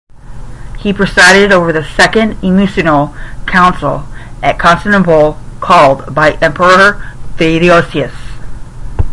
[0.79, 3.13] He presided over the second Ecumenical
[3.45, 4.03] Council
[4.41, 8.15] at Constantinople called by Emperor Theodosius.